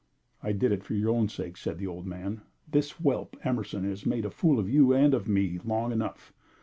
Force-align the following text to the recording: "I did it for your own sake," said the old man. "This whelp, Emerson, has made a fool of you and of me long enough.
"I 0.41 0.51
did 0.51 0.71
it 0.71 0.83
for 0.83 0.95
your 0.95 1.11
own 1.11 1.29
sake," 1.29 1.55
said 1.57 1.77
the 1.77 1.85
old 1.85 2.07
man. 2.07 2.41
"This 2.67 2.93
whelp, 2.93 3.37
Emerson, 3.43 3.83
has 3.83 4.03
made 4.03 4.25
a 4.25 4.31
fool 4.31 4.57
of 4.57 4.67
you 4.67 4.93
and 4.93 5.13
of 5.13 5.27
me 5.27 5.59
long 5.63 5.91
enough. 5.91 6.33